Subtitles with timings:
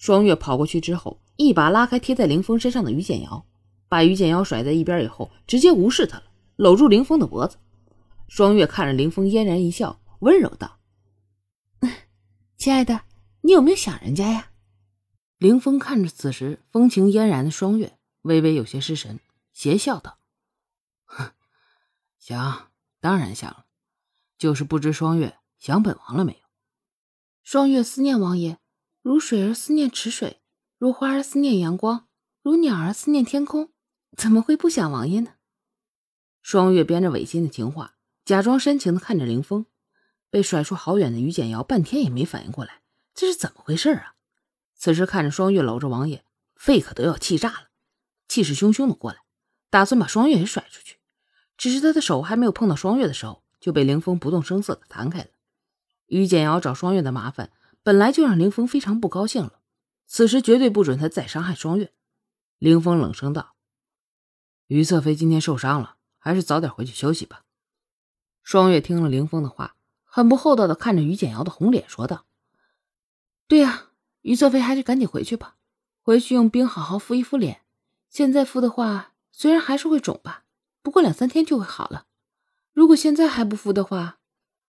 [0.00, 3.44] 双月跑过去之后，一把拉开贴在凌风身上的于简瑶，
[3.86, 6.24] 把于简瑶甩在一边以后，直接无视他了，
[6.56, 7.58] 搂住凌风的脖子。
[8.26, 10.78] 双月看着凌风，嫣然一笑，温柔道
[12.56, 13.02] ：“亲爱的，
[13.42, 14.52] 你有没有想人家呀？”
[15.36, 19.20] 凌风看着此时风情嫣然的双月，微微有些失神，
[19.52, 20.16] 邪笑道
[21.04, 21.32] ：“哼，
[22.18, 22.70] 想，
[23.00, 23.66] 当然想了，
[24.38, 26.38] 就是不知双月想本王了没有？”
[27.44, 28.59] 双月思念王爷，
[29.02, 30.42] 如水儿思念池水，
[30.76, 32.06] 如花儿思念阳光，
[32.42, 33.72] 如鸟儿思念天空，
[34.14, 35.36] 怎么会不想王爷呢？
[36.42, 37.94] 双月编着违心的情话。
[38.26, 39.64] 假装深情的看着凌风，
[40.28, 42.82] 被甩出好远的于简瑶半天也没反应过来，
[43.14, 44.14] 这是怎么回事啊？
[44.76, 46.22] 此时看着双月搂着王爷，
[46.54, 47.68] 肺可都要气炸了，
[48.28, 49.20] 气势汹汹的过来，
[49.70, 50.98] 打算把双月也甩出去。
[51.56, 55.28] 只是他的手还没有碰到双月的时候，就被凌风不动声色的弹开了。
[56.06, 57.50] 于简瑶找双月的麻烦，
[57.82, 59.60] 本来就让凌风非常不高兴了，
[60.06, 61.92] 此时绝对不准他再伤害双月。
[62.58, 63.54] 凌风冷声道
[64.68, 67.44] ：“于侧妃今天受伤了，还是早点回去休息吧。”
[68.42, 72.26] 双月听了凌风的话，很不厚道的看着于简瑶的红脸，说道
[73.48, 73.88] ：“对呀，
[74.20, 75.56] 于侧妃还是赶紧回去吧，
[76.02, 77.62] 回去用冰好好敷一敷脸。
[78.10, 80.44] 现在敷的话，虽然还是会肿吧，
[80.82, 82.06] 不过两三天就会好了。
[82.72, 84.18] 如果现在还不敷的话，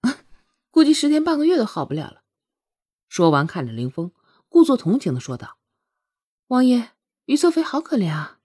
[0.72, 2.21] 估计十天半个月都好不了了。”
[3.12, 4.14] 说完，看着凌风，
[4.48, 5.58] 故作同情的说道
[6.48, 6.92] ：“王爷，
[7.26, 8.40] 于侧妃好可怜啊。”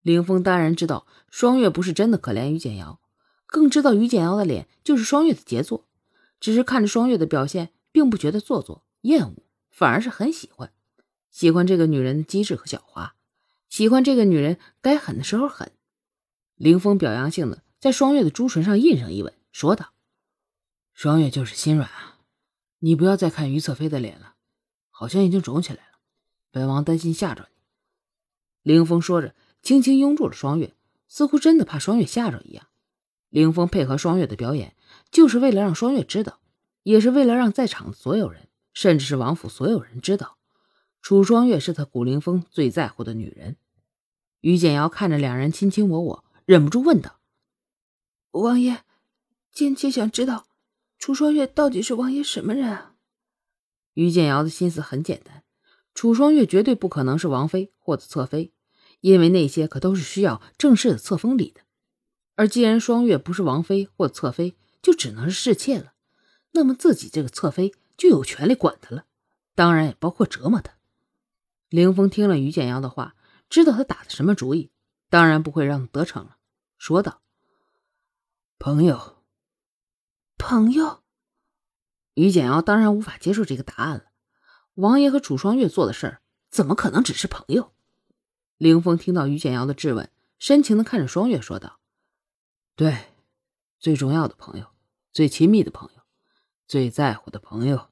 [0.00, 3.02] 凌风当然知道双月不是真的可怜于简瑶。
[3.44, 5.86] 更知道于简瑶的脸就是双月的杰作，
[6.40, 10.72] 只是看着双月的表现，并不觉得做作厌恶，反而是很喜欢，
[11.30, 13.10] 喜欢这个女人的机智和狡猾，
[13.68, 15.70] 喜欢这个女人该狠的时候狠。
[16.54, 19.92] 凌风表扬性的在双月的朱唇上印上一吻，说道
[20.94, 22.15] ：“双月就是心软啊，
[22.78, 24.34] 你不要再看于侧妃的脸了，
[24.90, 25.98] 好像已经肿起来了，
[26.50, 27.56] 本王担心吓着你。”
[28.62, 30.74] 凌风说着，轻轻拥住了双月，
[31.08, 32.66] 似乎真的怕双月吓着一样。
[33.28, 34.76] 凌风配合双月的表演，
[35.10, 36.40] 就是为了让双月知道，
[36.82, 40.38] 也是为了让在场的所有人，甚至是王府所有人知道，
[41.02, 43.56] 楚双月是他古凌风最在乎的女人。
[44.40, 47.20] 于简瑶看着两人卿卿我我，忍不住问道
[48.32, 48.84] ：“王爷，
[49.52, 50.46] 贱妾想知道，
[50.98, 52.94] 楚双月到底是王爷什么人啊？”
[53.94, 55.42] 于简瑶的心思很简单，
[55.94, 58.52] 楚双月绝对不可能是王妃或者侧妃，
[59.00, 61.62] 因为那些可都是需要正式的册封礼的。
[62.34, 65.94] 而既然双月不是王妃或侧妃，就只能是侍妾了。
[66.52, 69.06] 那么自己这个侧妃就有权利管她了，
[69.54, 70.74] 当然也包括折磨她。
[71.70, 73.16] 凌风听了于简瑶的话，
[73.48, 74.70] 知道他打的什么主意，
[75.08, 76.36] 当然不会让得逞了，
[76.76, 77.22] 说道
[78.58, 79.15] ：“朋友，
[80.46, 81.02] 朋友。”
[82.14, 84.04] 于简瑶当然无法接受这个答案了。
[84.74, 87.72] 王爷和楚双月做的事儿，怎么可能只是朋友？
[88.56, 90.08] 凌风听到于简瑶的质问，
[90.38, 91.80] 深情的看着双月，说道。
[92.76, 93.06] 对，
[93.80, 94.68] 最重要的朋友，
[95.12, 96.02] 最亲密的朋友，
[96.68, 97.88] 最在乎的朋友。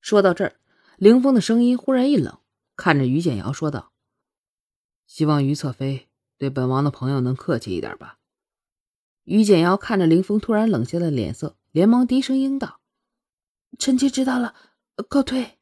[0.00, 0.60] 说到这儿，
[0.96, 2.38] 凌风的声音忽然一冷，
[2.76, 3.92] 看着于简瑶说道
[5.08, 8.17] ：“希望于侧妃对本王的朋友能客气一点吧。”
[9.28, 12.80] 于简瑶看着凌风突然冷下的脸色，连忙低声应道
[13.78, 14.54] ：“臣妾知道了，
[15.06, 15.58] 告退。”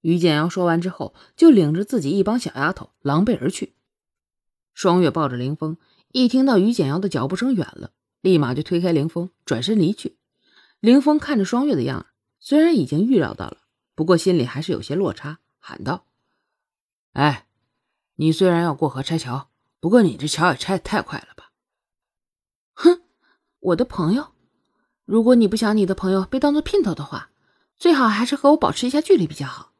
[0.00, 3.74] 于简瑶说完之后，就领着自己一帮小丫头狼狈而去。
[4.74, 5.76] 双月抱着凌风。
[6.12, 7.90] 一听到于简瑶的脚步声远了，
[8.20, 10.18] 立马就推开凌风，转身离去。
[10.78, 12.06] 凌风看着双月的样儿，
[12.38, 13.62] 虽然已经预料到了，
[13.96, 16.06] 不过心里还是有些落差，喊道
[17.14, 17.48] ：“哎，
[18.16, 19.48] 你虽然要过河拆桥，
[19.80, 21.41] 不过你这桥也拆的太快了吧？”
[22.74, 23.02] 哼，
[23.60, 24.32] 我的朋友，
[25.04, 27.30] 如果你不想你的朋友被当做姘头的话，
[27.78, 29.72] 最好还是和我保持一下距离比较好。”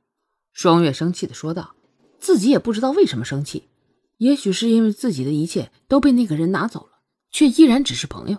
[0.52, 1.74] 双月生气的说道，
[2.18, 3.68] 自己也不知道为什么生气。
[4.18, 7.00] 也许是因为自己的一切都被那个人拿走了，
[7.30, 8.38] 却依然只是朋友。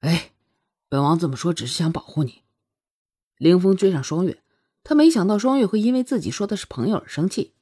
[0.00, 0.32] 哎，
[0.88, 2.42] 本王这么说只是想保护你。
[3.38, 4.42] 凌风追上双月，
[4.84, 7.54] 他没想到双月会因为自己说的是朋友而生气。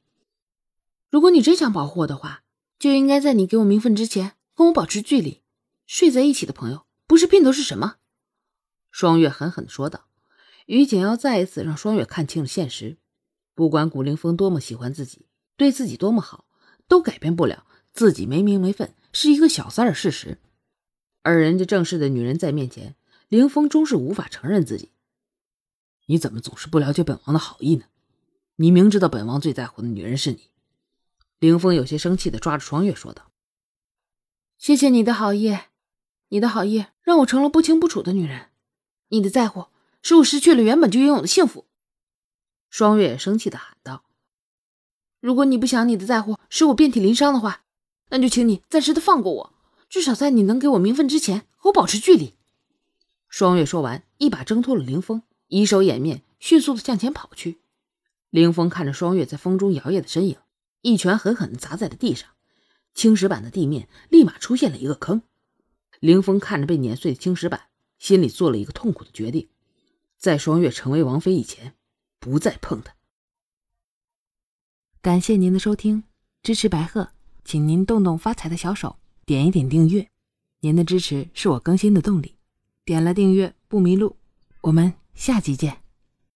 [1.09, 2.43] 如果你真想保护我的话，
[2.77, 5.40] 就应该在你给我名分之前跟我保持距离。
[5.91, 7.97] 睡在一起的朋友不是姘头是什么？
[8.91, 10.07] 双月狠狠的说道。
[10.65, 12.97] 于简要再一次让双月看清了现实：
[13.53, 15.27] 不管古凌风多么喜欢自己，
[15.57, 16.45] 对自己多么好。
[16.87, 20.39] 都改变不了自己没名没分是一个小三的事实，
[21.23, 22.95] 而人家正式的女人在面前，
[23.27, 24.93] 凌风终是无法承认自己。
[26.05, 27.83] 你怎么总是不了解本王的好意呢？
[28.55, 30.51] 你明知道本王最在乎的女人是你。
[31.39, 33.29] 凌风有些生气的抓着双月说道
[34.57, 35.57] ：“谢谢你的好意，
[36.31, 38.51] 你的好意让我成了不清不楚的女人，
[39.09, 39.65] 你的在乎
[40.01, 41.65] 使我失去了原本就拥有的幸福。”
[42.71, 44.05] 双月生气的喊道
[45.19, 47.63] ：“如果你不想你的在乎使我遍体鳞伤的话，
[48.09, 49.53] 那就请你暂时的放过我，
[49.89, 52.33] 至少在你能给我名分之前，和我保持距离。”
[53.27, 57.59] 双月说完，一把挣脱了凌风，以手掩面，迅速的向前跑去。
[58.29, 60.37] 凌风看着双月在风中摇曳的身影，
[60.79, 62.29] 一拳狠狠的砸在了地上，
[62.93, 65.23] 青石板的地面立马出现了一个坑。
[66.01, 67.67] 凌风看着被碾碎的青石板，
[67.99, 69.47] 心里做了一个痛苦的决定：
[70.17, 71.75] 在双月成为王妃以前，
[72.19, 72.95] 不再碰她。
[74.99, 76.03] 感谢您的收听，
[76.41, 77.11] 支持白鹤，
[77.45, 80.09] 请您动动发财的小手，点一点订阅，
[80.61, 82.35] 您的支持是我更新的动力。
[82.83, 84.17] 点了订阅不迷路，
[84.61, 85.80] 我们下集见。